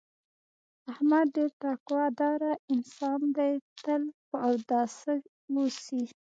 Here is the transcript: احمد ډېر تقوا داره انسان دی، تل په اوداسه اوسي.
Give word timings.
احمد 0.91 1.25
ډېر 1.35 1.51
تقوا 1.61 2.05
داره 2.19 2.51
انسان 2.73 3.19
دی، 3.37 3.53
تل 3.83 4.03
په 4.27 4.35
اوداسه 4.47 5.13
اوسي. 5.53 6.03